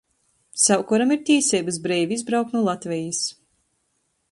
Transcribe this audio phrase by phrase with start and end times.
[0.61, 3.23] Sevkuram ir tīseibys breivi izbraukt nu Latvejis.